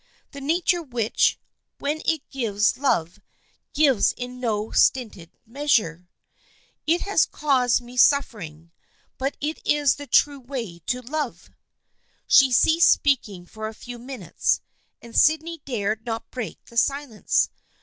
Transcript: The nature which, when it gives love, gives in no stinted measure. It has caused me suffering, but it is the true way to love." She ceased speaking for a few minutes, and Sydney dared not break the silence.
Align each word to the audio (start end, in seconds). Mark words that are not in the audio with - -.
The 0.31 0.41
nature 0.41 0.81
which, 0.81 1.39
when 1.77 2.01
it 2.05 2.27
gives 2.31 2.79
love, 2.79 3.19
gives 3.71 4.13
in 4.13 4.39
no 4.39 4.71
stinted 4.71 5.29
measure. 5.45 6.09
It 6.87 7.01
has 7.01 7.27
caused 7.27 7.81
me 7.83 7.97
suffering, 7.97 8.71
but 9.19 9.37
it 9.39 9.59
is 9.63 9.97
the 9.97 10.07
true 10.07 10.39
way 10.39 10.79
to 10.87 11.01
love." 11.03 11.51
She 12.25 12.51
ceased 12.51 12.91
speaking 12.91 13.45
for 13.45 13.67
a 13.67 13.75
few 13.75 13.99
minutes, 13.99 14.59
and 15.03 15.15
Sydney 15.15 15.61
dared 15.65 16.03
not 16.03 16.31
break 16.31 16.65
the 16.65 16.77
silence. 16.77 17.51